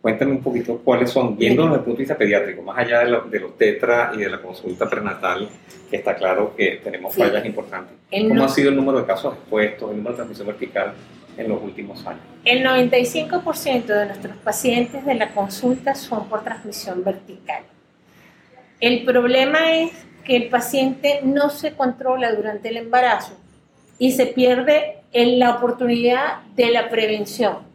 Cuéntame 0.00 0.32
un 0.32 0.42
poquito 0.42 0.78
cuáles 0.82 1.10
son, 1.10 1.36
viendo 1.36 1.64
desde 1.64 1.76
el 1.76 1.82
punto 1.82 1.98
de 1.98 2.02
vista 2.02 2.16
pediátrico, 2.16 2.62
más 2.62 2.78
allá 2.78 3.00
de, 3.00 3.20
de 3.30 3.40
los 3.40 3.58
tetra 3.58 4.12
y 4.14 4.18
de 4.18 4.30
la 4.30 4.40
consulta 4.40 4.88
prenatal, 4.88 5.46
que 5.90 5.96
está 5.96 6.14
claro 6.14 6.54
que 6.56 6.80
tenemos 6.82 7.14
fallas 7.14 7.44
importantes. 7.44 7.94
¿Cómo 8.10 8.44
ha 8.44 8.48
sido 8.48 8.70
el 8.70 8.76
número 8.76 9.00
de 9.00 9.06
casos 9.06 9.34
expuestos, 9.34 9.90
el 9.90 9.96
número 9.98 10.12
de 10.12 10.16
transmisión 10.16 10.46
vertical 10.46 10.94
en 11.36 11.48
los 11.50 11.62
últimos 11.62 12.06
años? 12.06 12.22
El 12.46 12.64
95% 12.64 13.84
de 13.84 14.06
nuestros 14.06 14.36
pacientes 14.38 15.04
de 15.04 15.14
la 15.14 15.32
consulta 15.32 15.94
son 15.94 16.30
por 16.30 16.44
transmisión 16.44 17.04
vertical. 17.04 17.64
El 18.80 19.04
problema 19.04 19.72
es 19.74 19.92
que 20.24 20.36
el 20.36 20.48
paciente 20.48 21.20
no 21.24 21.50
se 21.50 21.74
controla 21.74 22.34
durante 22.34 22.70
el 22.70 22.78
embarazo 22.78 23.34
y 23.98 24.12
se 24.12 24.24
pierde 24.24 25.00
en 25.12 25.38
la 25.38 25.56
oportunidad 25.56 26.42
de 26.56 26.70
la 26.70 26.88
prevención 26.88 27.69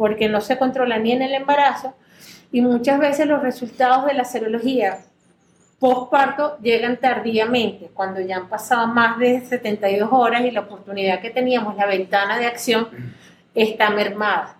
porque 0.00 0.30
no 0.30 0.40
se 0.40 0.56
controla 0.56 0.98
ni 0.98 1.12
en 1.12 1.20
el 1.20 1.34
embarazo 1.34 1.92
y 2.50 2.62
muchas 2.62 2.98
veces 2.98 3.26
los 3.26 3.42
resultados 3.42 4.06
de 4.06 4.14
la 4.14 4.24
serología 4.24 5.00
postparto 5.78 6.56
llegan 6.62 6.96
tardíamente, 6.96 7.90
cuando 7.92 8.18
ya 8.18 8.38
han 8.38 8.48
pasado 8.48 8.86
más 8.86 9.18
de 9.18 9.42
72 9.42 10.08
horas 10.10 10.40
y 10.46 10.52
la 10.52 10.60
oportunidad 10.60 11.20
que 11.20 11.28
teníamos, 11.28 11.76
la 11.76 11.84
ventana 11.84 12.38
de 12.38 12.46
acción, 12.46 12.88
está 13.54 13.90
mermada. 13.90 14.56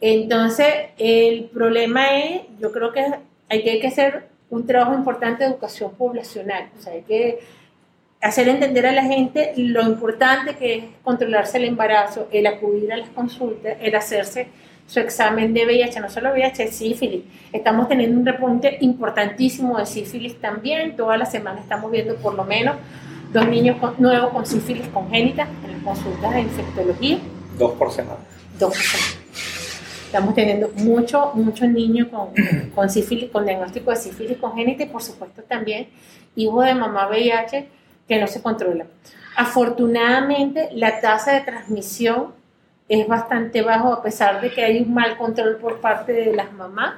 Entonces, 0.00 0.66
el 0.98 1.44
problema 1.44 2.18
es, 2.18 2.42
yo 2.58 2.72
creo 2.72 2.90
que 2.90 3.06
hay 3.48 3.62
que, 3.62 3.86
hacer 3.86 4.30
un 4.50 4.66
trabajo 4.66 4.94
importante 4.94 5.44
de 5.44 5.50
educación 5.50 5.94
poblacional, 5.94 6.70
o 6.76 6.82
sea, 6.82 6.92
hay 6.92 7.02
que 7.02 7.38
hacer 8.26 8.48
entender 8.48 8.86
a 8.86 8.92
la 8.92 9.04
gente 9.04 9.52
lo 9.56 9.82
importante 9.82 10.56
que 10.56 10.74
es 10.74 10.84
controlarse 11.02 11.58
el 11.58 11.64
embarazo, 11.64 12.28
el 12.32 12.46
acudir 12.46 12.92
a 12.92 12.96
las 12.96 13.08
consultas, 13.10 13.76
el 13.80 13.94
hacerse 13.94 14.48
su 14.86 15.00
examen 15.00 15.52
de 15.52 15.64
VIH, 15.64 16.00
no 16.00 16.08
solo 16.08 16.32
VIH, 16.32 16.68
sífilis. 16.68 17.24
Estamos 17.52 17.88
teniendo 17.88 18.18
un 18.18 18.26
repunte 18.26 18.78
importantísimo 18.80 19.78
de 19.78 19.86
sífilis 19.86 20.40
también. 20.40 20.96
Toda 20.96 21.16
la 21.16 21.26
semana 21.26 21.60
estamos 21.60 21.90
viendo 21.90 22.16
por 22.16 22.34
lo 22.34 22.44
menos 22.44 22.76
dos 23.32 23.48
niños 23.48 23.76
nuevos 23.98 24.32
con 24.32 24.46
sífilis 24.46 24.86
congénita 24.88 25.48
en 25.64 25.72
las 25.72 25.82
consultas 25.82 26.34
de 26.34 26.40
infectología. 26.40 27.18
Dos 27.58 27.72
por 27.72 27.92
semana. 27.92 28.20
Dos 28.58 28.70
por 28.70 28.82
semana. 28.82 29.20
Estamos 30.06 30.34
teniendo 30.34 30.70
muchos 30.76 31.34
muchos 31.34 31.68
niños 31.68 32.08
con, 32.08 32.28
con 32.74 32.88
sífilis, 32.88 33.30
con 33.30 33.44
diagnóstico 33.44 33.90
de 33.90 33.96
sífilis 33.96 34.38
congénita 34.38 34.84
y 34.84 34.86
por 34.86 35.02
supuesto 35.02 35.42
también 35.42 35.88
hijos 36.36 36.64
de 36.64 36.74
mamá 36.74 37.08
VIH 37.08 37.66
que 38.08 38.20
no 38.20 38.26
se 38.26 38.42
controla. 38.42 38.86
Afortunadamente, 39.36 40.70
la 40.72 41.00
tasa 41.00 41.32
de 41.32 41.40
transmisión 41.40 42.34
es 42.88 43.06
bastante 43.06 43.62
bajo 43.62 43.92
a 43.92 44.02
pesar 44.02 44.40
de 44.40 44.50
que 44.50 44.64
hay 44.64 44.80
un 44.80 44.94
mal 44.94 45.16
control 45.18 45.56
por 45.56 45.80
parte 45.80 46.12
de 46.12 46.34
las 46.34 46.52
mamás. 46.52 46.94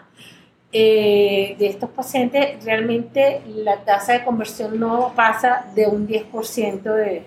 Eh, 0.71 1.57
de 1.59 1.67
estos 1.67 1.89
pacientes, 1.89 2.63
realmente 2.63 3.41
la 3.47 3.79
tasa 3.79 4.13
de 4.13 4.25
conversión 4.25 4.79
no 4.79 5.15
pasa 5.17 5.65
de 5.75 5.87
un 5.87 6.07
10% 6.07 6.83
de, 6.83 7.25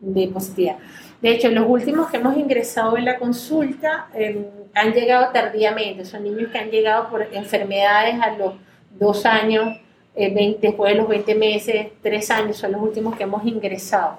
de 0.00 0.28
positividad. 0.28 0.76
De 1.22 1.30
hecho, 1.30 1.48
los 1.50 1.66
últimos 1.68 2.10
que 2.10 2.16
hemos 2.16 2.36
ingresado 2.36 2.98
en 2.98 3.04
la 3.04 3.16
consulta 3.16 4.08
em, 4.12 4.44
han 4.74 4.92
llegado 4.92 5.32
tardíamente, 5.32 6.04
son 6.04 6.24
niños 6.24 6.50
que 6.50 6.58
han 6.58 6.70
llegado 6.70 7.08
por 7.08 7.22
enfermedades 7.32 8.20
a 8.20 8.36
los 8.36 8.54
dos 8.98 9.24
años, 9.24 9.78
eh, 10.14 10.58
después 10.60 10.92
de 10.92 10.98
los 10.98 11.08
20 11.08 11.34
meses, 11.34 11.86
tres 12.02 12.30
años, 12.30 12.56
son 12.56 12.72
los 12.72 12.82
últimos 12.82 13.16
que 13.16 13.22
hemos 13.22 13.44
ingresado. 13.46 14.18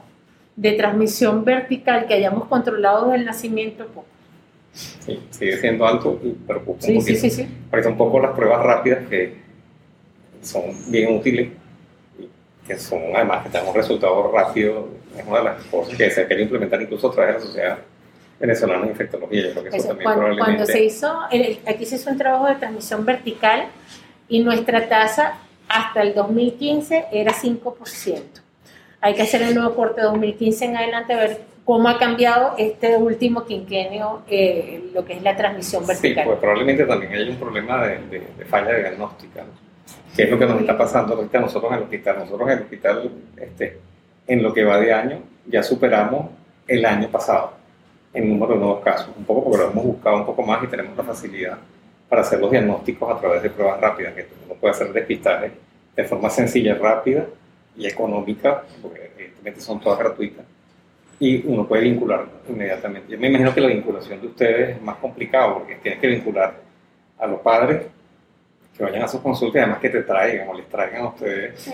De 0.56 0.74
transmisión 0.74 1.44
vertical 1.44 2.06
que 2.08 2.14
hayamos 2.14 2.48
controlado 2.48 3.06
desde 3.06 3.18
el 3.18 3.26
nacimiento, 3.26 3.86
poco. 3.88 4.08
Sí, 4.72 5.20
sigue 5.30 5.58
siendo 5.58 5.86
alto 5.86 6.20
y 6.24 6.30
preocupa 6.32 6.82
sí, 6.82 7.00
Sí, 7.02 7.16
sí, 7.16 7.30
sí. 7.30 7.48
Parece 7.70 7.90
un 7.90 7.98
poco 7.98 8.20
las 8.20 8.32
pruebas 8.32 8.64
rápidas 8.64 9.08
que 9.08 9.36
son 10.42 10.64
bien 10.88 11.16
útiles 11.16 11.50
y 12.18 12.28
que 12.68 12.78
son 12.80 13.02
además 13.16 13.44
que 13.44 13.50
tenemos 13.50 13.76
resultados 13.76 14.32
rápidos. 14.32 14.86
Es 15.16 15.26
una 15.28 15.38
de 15.40 15.44
las 15.44 15.64
cosas 15.66 15.96
que 15.96 16.10
se 16.10 16.26
quiere 16.26 16.44
implementar 16.44 16.82
incluso 16.82 17.10
a 17.10 17.14
través 17.14 17.36
de 17.36 17.40
la 17.40 17.46
sociedad 17.46 17.78
venezolana 18.40 18.86
de 18.86 18.92
infectología. 18.92 19.48
Yo 19.48 19.52
creo 19.52 19.64
que 19.72 19.78
eso, 19.78 19.88
también 19.90 20.04
cuando, 20.06 20.22
probablemente... 20.22 20.58
cuando 20.58 20.66
se 20.66 20.84
hizo, 20.84 21.20
aquí 21.68 21.86
se 21.86 21.96
hizo 21.96 22.10
un 22.10 22.18
trabajo 22.18 22.48
de 22.48 22.56
transmisión 22.56 23.06
vertical 23.06 23.68
y 24.28 24.40
nuestra 24.44 24.88
tasa 24.90 25.38
hasta 25.68 26.02
el 26.02 26.14
2015 26.14 27.06
era 27.12 27.34
5%. 27.34 28.22
Hay 29.02 29.16
que 29.16 29.22
hacer 29.22 29.42
el 29.42 29.56
nuevo 29.56 29.76
corte 29.76 30.02
de 30.02 30.08
2015 30.08 30.66
en 30.66 30.78
adelante 30.78 31.14
a 31.14 31.18
ver 31.18 31.42
cómo 31.66 31.90
ha 31.90 31.98
cambiado 31.98 32.56
este 32.58 32.96
último 32.98 33.46
quinquenio 33.46 34.22
eh, 34.28 34.92
lo 34.94 35.04
que 35.06 35.14
es 35.14 35.24
la 35.24 35.36
transmisión 35.36 35.86
vertical. 35.86 36.24
Sí, 36.24 36.30
pues 36.30 36.40
probablemente 36.40 36.86
también 36.86 37.14
hay 37.14 37.30
un 37.30 37.38
problema 37.38 37.86
de, 37.86 37.98
de, 38.38 38.46
falla 38.46 38.76
diagnóstica, 38.76 39.44
que 40.16 40.24
es 40.24 40.30
lo 40.30 40.38
que 40.38 40.46
nos 40.46 40.62
está 40.62 40.78
pasando 40.78 41.16
ahorita 41.16 41.40
nosotros 41.40 41.72
en 41.72 41.78
el 41.78 41.84
hospital. 41.84 42.20
Nosotros 42.20 42.50
en 42.50 42.58
el 42.58 42.64
hospital, 42.64 43.12
este, 43.38 43.80
en 44.28 44.44
lo 44.44 44.54
que 44.54 44.64
va 44.64 44.80
de 44.80 44.94
año, 44.94 45.20
ya 45.48 45.64
superamos 45.64 46.30
el 46.68 46.86
año 46.86 47.10
pasado 47.10 47.54
en 48.14 48.30
número 48.30 48.54
de 48.54 48.60
nuevos 48.60 48.84
casos, 48.84 49.10
un 49.18 49.26
poco 49.26 49.44
porque 49.44 49.58
lo 49.58 49.72
hemos 49.72 49.84
buscado 49.86 50.18
un 50.18 50.26
poco 50.26 50.44
más 50.44 50.64
y 50.64 50.68
tenemos 50.68 50.96
la 50.96 51.04
facilidad 51.04 51.58
para 52.10 52.22
hacer 52.22 52.40
los 52.40 52.52
diagnósticos 52.52 53.16
a 53.16 53.20
través 53.20 53.42
de 53.44 53.50
pruebas 53.50 53.80
rápidas, 53.80 54.14
que 54.14 54.28
uno 54.46 54.56
puede 54.56 54.72
hacer 54.72 54.94
despistaje 54.94 55.52
de 55.96 56.04
forma 56.04 56.30
sencilla, 56.30 56.76
rápida 56.76 57.26
y 57.76 57.88
económica, 57.88 58.64
porque 58.82 59.12
evidentemente 59.16 59.62
son 59.62 59.80
todas 59.80 60.00
gratuitas, 60.00 60.46
y 61.20 61.46
uno 61.48 61.68
puede 61.68 61.84
vincular 61.84 62.26
inmediatamente. 62.50 63.12
Yo 63.12 63.20
me 63.20 63.28
imagino 63.30 63.54
que 63.54 63.62
la 63.62 63.68
vinculación 63.68 64.22
de 64.22 64.28
ustedes 64.28 64.70
es 64.76 64.82
más 64.82 64.98
complicado, 64.98 65.56
porque 65.56 65.76
tienes 65.76 66.00
que 66.00 66.08
vincular 66.08 66.54
a 67.18 67.28
los 67.28 67.40
padres 67.40 67.84
que 68.76 68.84
vayan 68.84 69.04
a 69.04 69.08
sus 69.08 69.22
consultas 69.22 69.56
y 69.56 69.60
además 69.60 69.80
que 69.80 69.90
te 69.90 70.02
traigan 70.02 70.48
o 70.48 70.54
les 70.56 70.68
traigan 70.68 71.04
a 71.04 71.08
ustedes. 71.10 71.60
Sí, 71.60 71.72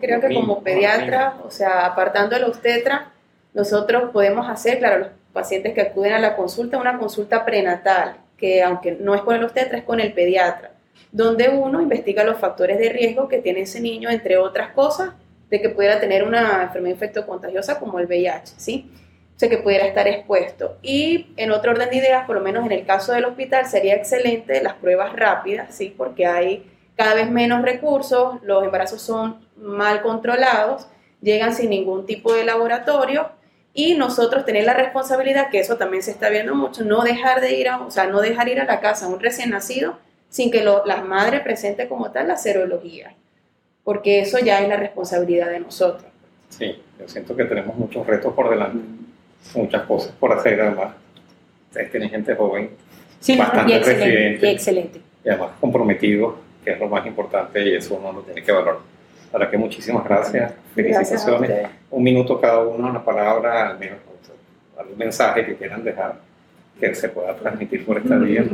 creo 0.00 0.20
que 0.20 0.34
como 0.34 0.62
pediatra, 0.62 1.36
o 1.44 1.50
sea, 1.50 1.86
apartando 1.86 2.34
a 2.34 2.38
la 2.38 2.46
obstetra, 2.46 3.12
nosotros 3.52 4.10
podemos 4.10 4.48
hacer, 4.48 4.78
claro, 4.78 4.98
los 5.00 5.08
pacientes 5.32 5.74
que 5.74 5.82
acuden 5.82 6.14
a 6.14 6.18
la 6.18 6.34
consulta, 6.34 6.78
una 6.78 6.98
consulta 6.98 7.44
prenatal, 7.44 8.16
que 8.36 8.62
aunque 8.62 8.92
no 8.92 9.14
es 9.14 9.22
con 9.22 9.36
el 9.36 9.44
obstetra, 9.44 9.78
es 9.78 9.84
con 9.84 10.00
el 10.00 10.12
pediatra, 10.12 10.72
donde 11.12 11.48
uno 11.48 11.80
investiga 11.80 12.24
los 12.24 12.38
factores 12.38 12.78
de 12.78 12.88
riesgo 12.90 13.28
que 13.28 13.38
tiene 13.38 13.60
ese 13.60 13.80
niño, 13.80 14.10
entre 14.10 14.36
otras 14.36 14.72
cosas, 14.72 15.12
de 15.50 15.60
que 15.60 15.68
pudiera 15.68 16.00
tener 16.00 16.24
una 16.24 16.62
enfermedad 16.64 16.94
infectocontagiosa 16.94 17.78
como 17.78 17.98
el 17.98 18.06
VIH, 18.06 18.54
¿sí? 18.56 18.90
O 19.36 19.38
sea, 19.38 19.48
que 19.48 19.58
pudiera 19.58 19.86
estar 19.86 20.06
expuesto. 20.06 20.78
Y 20.82 21.32
en 21.36 21.50
otro 21.50 21.72
orden 21.72 21.90
de 21.90 21.96
ideas, 21.96 22.26
por 22.26 22.36
lo 22.36 22.42
menos 22.42 22.64
en 22.66 22.72
el 22.72 22.86
caso 22.86 23.12
del 23.12 23.24
hospital, 23.24 23.66
sería 23.66 23.94
excelente 23.94 24.62
las 24.62 24.74
pruebas 24.74 25.12
rápidas, 25.12 25.74
¿sí? 25.74 25.94
Porque 25.96 26.26
hay 26.26 26.70
cada 26.96 27.14
vez 27.14 27.30
menos 27.30 27.62
recursos, 27.62 28.40
los 28.42 28.64
embarazos 28.64 29.02
son 29.02 29.46
mal 29.56 30.02
controlados, 30.02 30.86
llegan 31.20 31.54
sin 31.54 31.70
ningún 31.70 32.06
tipo 32.06 32.32
de 32.32 32.44
laboratorio 32.44 33.30
y 33.76 33.94
nosotros 33.94 34.46
tener 34.46 34.64
la 34.64 34.74
responsabilidad, 34.74 35.50
que 35.50 35.58
eso 35.58 35.76
también 35.76 36.02
se 36.02 36.12
está 36.12 36.30
viendo 36.30 36.54
mucho, 36.54 36.84
no 36.84 37.02
dejar 37.02 37.40
de 37.40 37.54
ir 37.54 37.68
a, 37.68 37.80
o 37.80 37.90
sea, 37.90 38.06
no 38.06 38.20
dejar 38.20 38.48
ir 38.48 38.60
a 38.60 38.64
la 38.64 38.80
casa 38.80 39.06
a 39.06 39.08
un 39.08 39.18
recién 39.18 39.50
nacido 39.50 39.98
sin 40.30 40.52
que 40.52 40.62
lo, 40.62 40.86
las 40.86 41.04
madres 41.04 41.40
presenten 41.40 41.88
como 41.88 42.10
tal 42.12 42.28
la 42.28 42.36
serología, 42.36 43.14
porque 43.82 44.20
eso 44.20 44.38
ya 44.38 44.60
es 44.60 44.68
la 44.68 44.76
responsabilidad 44.76 45.50
de 45.50 45.58
nosotros. 45.58 46.06
Sí, 46.50 46.80
yo 47.00 47.08
siento 47.08 47.34
que 47.34 47.44
tenemos 47.44 47.76
muchos 47.76 48.06
retos 48.06 48.32
por 48.32 48.48
delante, 48.48 48.78
muchas 49.54 49.82
cosas 49.82 50.12
por 50.12 50.32
hacer 50.32 50.60
además. 50.60 50.94
Ustedes 51.68 51.90
tienen 51.90 52.10
gente 52.10 52.36
joven, 52.36 52.70
sí, 53.18 53.36
bastante 53.36 53.72
y 53.72 53.76
excelente, 53.76 54.04
residente, 54.04 54.46
y 54.46 54.50
excelente. 54.50 55.00
Y 55.24 55.28
además 55.28 55.50
comprometido, 55.60 56.38
que 56.64 56.70
es 56.70 56.78
lo 56.78 56.88
más 56.88 57.04
importante 57.06 57.68
y 57.68 57.74
eso 57.74 57.96
uno 57.96 58.12
lo 58.12 58.22
tiene 58.22 58.40
que 58.40 58.52
valorar. 58.52 58.93
Para 59.34 59.50
que 59.50 59.58
muchísimas 59.58 60.04
gracias, 60.04 60.52
felicitaciones. 60.76 61.68
un 61.90 62.04
minuto 62.04 62.40
cada 62.40 62.60
uno, 62.60 62.88
una 62.88 63.04
palabra, 63.04 63.70
al 63.70 63.80
menos 63.80 63.98
algún 64.78 64.96
mensaje 64.96 65.44
que 65.44 65.56
quieran 65.56 65.82
dejar 65.82 66.20
que 66.78 66.94
se 66.94 67.08
pueda 67.08 67.34
transmitir 67.34 67.84
por 67.84 67.98
esta 67.98 68.14
vía. 68.14 68.44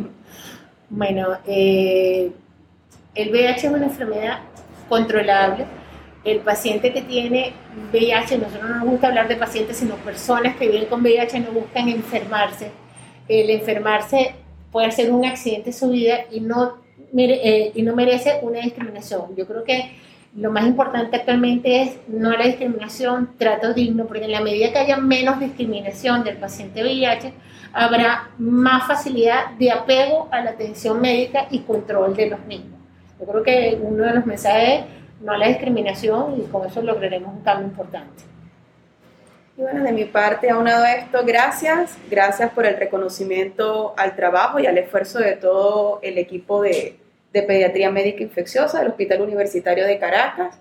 Bueno, 0.89 1.37
eh, 1.47 2.31
el 3.15 3.31
VIH 3.31 3.67
es 3.67 3.73
una 3.75 3.85
enfermedad 3.85 4.39
controlable. 4.89 5.67
El 6.25 6.39
paciente 6.39 6.95
que 6.95 7.03
tiene 7.03 7.53
VIH, 7.93 8.39
nosotros 8.39 8.71
no 8.71 8.77
nos 8.77 8.89
gusta 8.89 9.09
hablar 9.09 9.29
de 9.29 9.37
pacientes, 9.37 9.77
sino 9.77 9.97
personas 9.97 10.57
que 10.57 10.67
viven 10.67 10.87
con 10.87 11.03
VIH 11.03 11.41
no 11.41 11.53
buscan 11.53 11.91
enfermarse. 11.91 12.71
El 13.29 13.51
enfermarse 13.51 14.35
puede 14.73 14.91
ser 14.93 15.13
un 15.13 15.27
accidente 15.27 15.69
en 15.69 15.77
su 15.77 15.91
vida 15.91 16.21
y 16.31 16.41
no, 16.41 16.79
eh, 17.15 17.71
y 17.75 17.83
no 17.83 17.95
merece 17.95 18.39
una 18.41 18.61
discriminación. 18.61 19.37
Yo 19.37 19.47
creo 19.47 19.63
que 19.63 20.09
lo 20.37 20.51
más 20.53 20.65
importante 20.65 21.17
actualmente 21.17 21.83
es 21.83 21.97
no 22.07 22.31
la 22.31 22.47
discriminación, 22.47 23.31
trato 23.37 23.75
digno, 23.75 24.07
porque 24.07 24.25
en 24.25 24.33
la 24.33 24.41
medida 24.41 24.73
que 24.73 24.79
haya 24.79 24.97
menos 24.97 25.41
discriminación 25.41 26.23
del 26.23 26.37
paciente 26.37 26.83
VIH, 26.83 27.33
habrá 27.73 28.31
más 28.39 28.87
facilidad 28.87 29.51
de 29.59 29.73
apego 29.73 30.29
a 30.31 30.43
la 30.43 30.51
atención 30.51 31.01
médica 31.01 31.47
y 31.51 31.61
control 31.61 32.15
de 32.15 32.31
los 32.31 32.41
mismos. 32.47 32.79
Yo 33.19 33.27
creo 33.27 33.43
que 33.43 33.79
uno 33.83 34.05
de 34.05 34.15
los 34.15 34.27
mensajes 34.27 34.81
es 34.81 34.85
no 35.21 35.33
a 35.33 35.39
la 35.39 35.49
discriminación 35.49 36.41
y 36.41 36.51
con 36.51 36.67
eso 36.67 36.81
lograremos 36.81 37.35
un 37.35 37.43
cambio 37.43 37.67
importante. 37.67 38.23
Y 39.57 39.63
bueno, 39.63 39.83
de 39.83 39.93
mi 39.93 40.05
parte, 40.05 40.49
aunado 40.49 40.85
a 40.85 40.93
esto, 40.93 41.19
gracias. 41.27 41.99
Gracias 42.09 42.51
por 42.53 42.65
el 42.65 42.77
reconocimiento 42.77 43.95
al 43.99 44.17
trabajo 44.17 44.59
y 44.59 44.67
al 44.67 44.79
esfuerzo 44.79 45.19
de 45.19 45.33
todo 45.33 45.99
el 46.03 46.17
equipo 46.17 46.63
de, 46.63 47.00
de 47.33 47.43
Pediatría 47.43 47.91
Médica 47.91 48.23
Infecciosa 48.23 48.81
del 48.81 48.89
Hospital 48.89 49.23
Universitario 49.23 49.87
de 49.87 49.99
Caracas. 49.99 50.59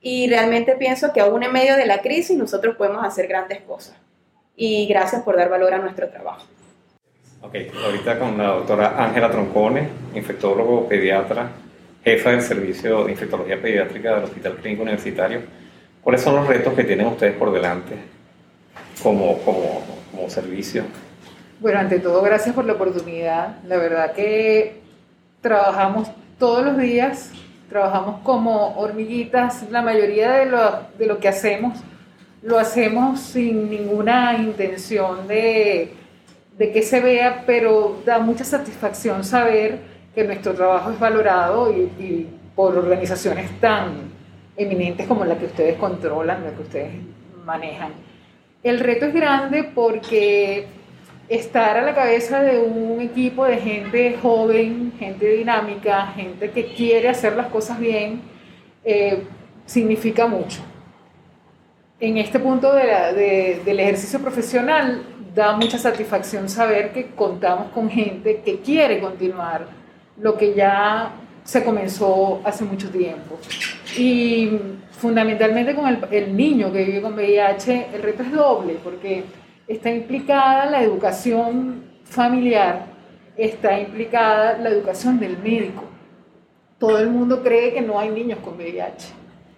Y 0.00 0.28
realmente 0.28 0.74
pienso 0.76 1.12
que 1.12 1.20
aún 1.20 1.42
en 1.42 1.52
medio 1.52 1.76
de 1.76 1.86
la 1.86 2.00
crisis 2.00 2.36
nosotros 2.36 2.76
podemos 2.76 3.04
hacer 3.04 3.28
grandes 3.28 3.60
cosas. 3.60 3.96
Y 4.56 4.86
gracias 4.86 5.22
por 5.22 5.36
dar 5.36 5.48
valor 5.48 5.72
a 5.72 5.78
nuestro 5.78 6.08
trabajo. 6.08 6.46
Ok, 7.40 7.54
ahorita 7.84 8.18
con 8.18 8.38
la 8.38 8.48
doctora 8.48 9.04
Ángela 9.04 9.30
Troncone, 9.30 9.88
infectólogo 10.14 10.88
pediatra, 10.88 11.50
jefa 12.04 12.30
del 12.30 12.42
servicio 12.42 13.04
de 13.04 13.12
infectología 13.12 13.60
pediátrica 13.60 14.14
del 14.14 14.24
Hospital 14.24 14.56
Clínico 14.56 14.82
Universitario. 14.82 15.40
¿Cuáles 16.02 16.20
son 16.20 16.36
los 16.36 16.46
retos 16.46 16.74
que 16.74 16.84
tienen 16.84 17.06
ustedes 17.06 17.34
por 17.34 17.52
delante 17.52 17.94
como, 19.02 19.38
como, 19.38 19.82
como 20.10 20.30
servicio? 20.30 20.84
Bueno, 21.60 21.78
ante 21.78 22.00
todo, 22.00 22.22
gracias 22.22 22.54
por 22.54 22.64
la 22.64 22.72
oportunidad. 22.72 23.62
La 23.64 23.76
verdad 23.76 24.12
que 24.12 24.81
trabajamos 25.42 26.10
todos 26.38 26.64
los 26.64 26.78
días, 26.78 27.30
trabajamos 27.68 28.20
como 28.22 28.78
hormiguitas, 28.78 29.70
la 29.70 29.82
mayoría 29.82 30.32
de 30.32 30.46
lo, 30.46 30.80
de 30.98 31.06
lo 31.06 31.18
que 31.18 31.28
hacemos 31.28 31.78
lo 32.42 32.58
hacemos 32.58 33.20
sin 33.20 33.70
ninguna 33.70 34.36
intención 34.36 35.28
de, 35.28 35.92
de, 36.58 36.72
que 36.72 36.82
se 36.82 37.00
vea, 37.00 37.44
pero 37.46 38.02
da 38.04 38.18
mucha 38.18 38.44
satisfacción 38.44 39.24
saber 39.24 39.78
que 40.14 40.24
nuestro 40.24 40.52
trabajo 40.52 40.90
es 40.90 40.98
valorado 40.98 41.72
y, 41.72 42.28
por 42.54 42.76
organizaciones 42.76 43.50
tan 43.60 44.12
eminentes 44.56 45.06
como 45.06 45.24
la 45.24 45.38
que 45.38 45.46
ustedes 45.46 45.76
controlan, 45.78 46.44
la 46.44 46.50
que 46.50 46.62
ustedes 46.62 46.92
manejan. 47.46 47.92
El 48.62 48.78
reto 48.80 49.06
es 49.06 49.14
grande 49.14 49.64
porque 49.64 50.66
estar 51.34 51.78
a 51.78 51.82
la 51.82 51.94
cabeza 51.94 52.42
de 52.42 52.58
un 52.58 53.00
equipo 53.00 53.46
de 53.46 53.56
gente 53.56 54.18
joven, 54.20 54.92
gente 54.98 55.26
dinámica, 55.26 56.08
gente 56.08 56.50
que 56.50 56.66
quiere 56.66 57.08
hacer 57.08 57.34
las 57.36 57.46
cosas 57.46 57.78
bien, 57.78 58.20
eh, 58.84 59.22
significa 59.64 60.26
mucho. 60.26 60.60
En 61.98 62.18
este 62.18 62.38
punto 62.38 62.74
del 62.74 63.80
ejercicio 63.80 64.18
profesional 64.20 65.04
da 65.34 65.56
mucha 65.56 65.78
satisfacción 65.78 66.48
saber 66.48 66.92
que 66.92 67.06
contamos 67.14 67.70
con 67.70 67.88
gente 67.88 68.42
que 68.44 68.58
quiere 68.58 69.00
continuar 69.00 69.66
lo 70.18 70.36
que 70.36 70.52
ya 70.52 71.12
se 71.44 71.64
comenzó 71.64 72.42
hace 72.44 72.64
mucho 72.64 72.90
tiempo. 72.90 73.38
Y 73.96 74.58
fundamentalmente 74.90 75.74
con 75.74 75.86
el, 75.86 75.98
el 76.10 76.36
niño 76.36 76.70
que 76.70 76.84
vive 76.84 77.00
con 77.00 77.14
VIH, 77.14 77.86
el 77.94 78.02
reto 78.02 78.22
es 78.22 78.32
doble, 78.32 78.76
porque 78.84 79.24
está 79.72 79.90
implicada 79.90 80.66
la 80.66 80.82
educación 80.82 81.84
familiar, 82.04 82.86
está 83.36 83.78
implicada 83.80 84.58
la 84.58 84.68
educación 84.68 85.18
del 85.18 85.38
médico. 85.38 85.84
Todo 86.78 86.98
el 86.98 87.08
mundo 87.08 87.42
cree 87.42 87.72
que 87.72 87.80
no 87.80 87.98
hay 87.98 88.10
niños 88.10 88.38
con 88.40 88.56
VIH. 88.56 89.08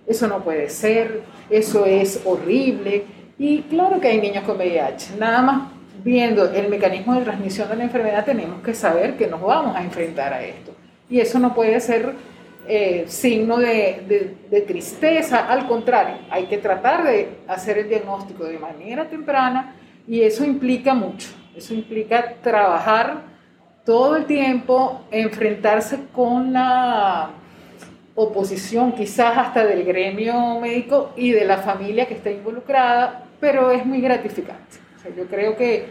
Eso 0.07 0.29
no 0.29 0.44
puede 0.44 0.68
ser, 0.68 1.22
eso 1.50 1.85
es 1.87 2.22
horrible. 2.24 3.05
Y 3.38 3.62
claro 3.62 4.00
que 4.00 4.09
hay 4.09 4.20
niños 4.20 4.44
con 4.44 4.57
VIH. 4.57 5.16
Nada 5.18 5.42
más 5.42 5.68
viendo 6.05 6.53
el 6.53 6.68
mecanismo 6.68 7.14
de 7.14 7.22
transmisión 7.22 7.68
de 7.68 7.77
la 7.77 7.85
enfermedad 7.85 8.24
tenemos 8.24 8.62
que 8.62 8.74
saber 8.74 9.16
que 9.16 9.27
nos 9.27 9.40
vamos 9.40 9.74
a 9.74 9.83
enfrentar 9.83 10.33
a 10.33 10.44
esto. 10.44 10.72
Y 11.09 11.18
eso 11.18 11.38
no 11.38 11.55
puede 11.55 11.81
ser 11.81 12.14
eh, 12.68 13.05
signo 13.09 13.59
de, 13.59 14.37
de, 14.50 14.61
tristeza, 14.62 15.46
al 15.46 15.66
contrario, 15.66 16.16
hay 16.31 16.46
que 16.46 16.57
tratar 16.57 17.05
de 17.05 17.29
hacer 17.46 17.77
el 17.77 17.88
diagnóstico 17.88 18.44
de 18.44 18.59
manera 18.59 19.07
temprana 19.07 19.74
y 20.07 20.23
eso 20.23 20.45
implica 20.45 20.95
mucho, 20.95 21.29
eso 21.57 21.75
implica 21.75 22.35
trabajar 22.43 23.23
todo 23.85 24.17
el 24.17 24.25
tiempo, 24.25 25.03
enfrentarse 25.11 25.99
con 26.12 26.53
la 26.53 27.31
oposición 28.14 28.93
quizás 28.93 29.37
hasta 29.37 29.64
del 29.64 29.85
gremio 29.85 30.61
médico 30.61 31.12
y 31.17 31.31
de 31.31 31.45
la 31.45 31.59
familia 31.59 32.07
que 32.07 32.14
está 32.14 32.31
involucrada, 32.31 33.25
pero 33.40 33.71
es 33.71 33.85
muy 33.85 34.01
gratificante. 34.01 34.79
yo 35.17 35.27
creo 35.27 35.57
que 35.57 35.87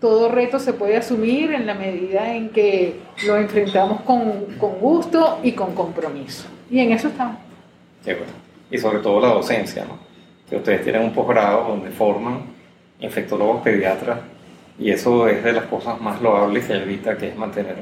todo 0.00 0.28
reto 0.28 0.58
se 0.58 0.72
puede 0.72 0.96
asumir 0.96 1.52
en 1.52 1.66
la 1.66 1.74
medida 1.74 2.34
en 2.34 2.50
que 2.50 3.00
lo 3.26 3.36
enfrentamos 3.36 4.02
con, 4.02 4.46
con 4.58 4.78
gusto 4.78 5.38
y 5.42 5.52
con 5.52 5.74
compromiso. 5.74 6.46
Y 6.70 6.80
en 6.80 6.92
eso 6.92 7.08
estamos. 7.08 7.38
Y 8.70 8.78
sobre 8.78 8.98
todo 8.98 9.20
la 9.20 9.28
docencia, 9.28 9.84
¿no? 9.84 9.98
que 10.48 10.56
ustedes 10.56 10.82
tienen 10.82 11.02
un 11.02 11.12
posgrado 11.12 11.68
donde 11.68 11.90
forman 11.90 12.53
infectólogos 13.00 13.62
pediatras 13.62 14.18
y 14.78 14.90
eso 14.90 15.28
es 15.28 15.42
de 15.44 15.52
las 15.52 15.64
cosas 15.64 16.00
más 16.00 16.20
loables 16.20 16.66
que 16.66 16.74
evita, 16.74 17.16
que 17.16 17.28
es 17.28 17.36
mantener 17.36 17.76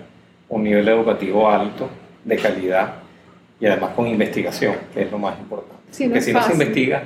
un 0.48 0.62
nivel 0.62 0.86
educativo 0.88 1.48
alto, 1.48 1.88
de 2.24 2.36
calidad 2.36 2.94
y 3.58 3.66
además 3.66 3.90
con 3.94 4.06
investigación, 4.06 4.76
que 4.92 5.02
es 5.02 5.10
lo 5.10 5.18
más 5.18 5.38
importante. 5.38 5.76
Porque 5.86 6.20
si 6.20 6.32
no 6.32 6.42
se 6.42 6.52
investiga, 6.52 7.04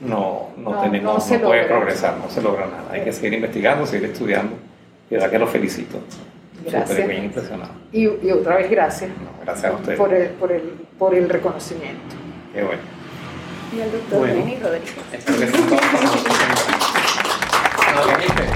no, 0.00 0.50
no, 0.56 0.82
tenemos, 0.82 1.30
no, 1.30 1.40
puede 1.40 1.64
progresar, 1.64 2.16
no 2.18 2.30
se 2.30 2.42
logra 2.42 2.66
nada. 2.66 2.92
Hay 2.92 3.02
que 3.02 3.12
seguir 3.12 3.34
investigando, 3.34 3.86
seguir 3.86 4.10
estudiando. 4.10 4.56
Y 5.10 5.14
verdad 5.14 5.30
que 5.30 5.38
lo 5.38 5.46
felicito. 5.46 5.98
Gracias. 6.64 7.06
bien 7.06 7.24
impresionado. 7.24 7.70
Y, 7.92 8.04
y, 8.04 8.32
otra 8.32 8.56
vez 8.56 8.70
gracias. 8.70 9.10
gracias 9.42 9.72
a 9.72 9.76
ustedes. 9.76 9.98
Por 9.98 10.12
el, 10.12 10.28
por, 10.30 10.52
el, 10.52 10.62
por 10.98 11.14
el 11.14 11.28
reconocimiento. 11.28 12.16
Qué 12.52 12.62
bueno. 12.62 12.82
Y 13.74 13.80
el 13.80 13.92
doctor 13.92 14.18
bueno, 14.18 14.34
Rodríguez. 14.34 14.62
Gracias. 18.06 18.47